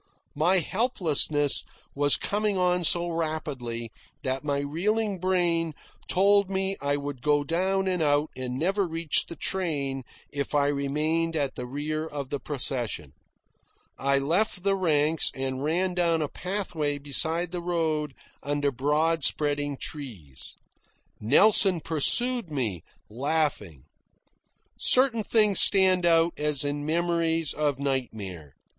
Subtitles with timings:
[0.33, 1.63] My helplessness
[1.93, 3.91] was coming on so rapidly
[4.23, 5.75] that my reeling brain
[6.07, 10.01] told me I would go down and out and never reach the train
[10.31, 13.13] if I remained at the rear of the procession.
[13.99, 19.77] I left the ranks and ran down a pathway beside the road under broad spreading
[19.77, 20.55] trees.
[21.19, 23.83] Nelson pursued me, laughing.
[24.79, 28.55] Certain things stand out, as in memories of nightmare.